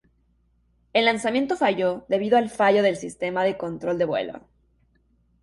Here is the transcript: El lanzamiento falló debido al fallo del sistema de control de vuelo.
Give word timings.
El 0.93 1.05
lanzamiento 1.05 1.55
falló 1.55 2.05
debido 2.09 2.35
al 2.39 2.49
fallo 2.49 2.81
del 2.81 2.95
sistema 2.97 3.43
de 3.43 3.55
control 3.55 3.99
de 3.99 4.05
vuelo. 4.05 4.41